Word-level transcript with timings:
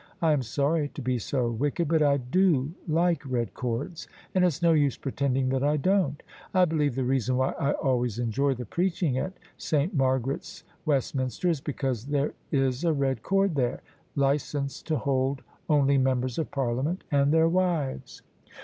I 0.19 0.31
am 0.33 0.41
sorry 0.41 0.87
to 0.95 1.01
be 1.03 1.19
so 1.19 1.51
wicked, 1.51 1.87
but 1.87 2.01
I 2.01 2.17
do 2.17 2.73
like 2.87 3.21
red 3.23 3.53
cords, 3.53 4.07
and 4.33 4.43
it's 4.43 4.59
no 4.59 4.73
use 4.73 4.97
pretending 4.97 5.49
that 5.49 5.61
I 5.63 5.77
don't. 5.77 6.23
I 6.55 6.65
believe 6.65 6.95
the 6.95 7.03
reason 7.03 7.37
why 7.37 7.51
I 7.51 7.73
always 7.73 8.17
enjoy 8.17 8.55
the 8.55 8.65
preaching 8.65 9.19
at 9.19 9.33
S. 9.59 9.89
Margaret's, 9.93 10.63
Westminster, 10.87 11.49
is 11.49 11.61
because 11.61 12.07
there 12.07 12.33
is 12.51 12.83
a 12.83 12.93
red 12.93 13.21
cord 13.21 13.53
there, 13.53 13.81
licensed 14.15 14.87
to 14.87 14.97
hold 14.97 15.43
only 15.69 15.99
Members 15.99 16.39
of 16.39 16.49
Parliament 16.49 17.03
and 17.11 17.31
their 17.31 17.47
Wives. 17.47 18.23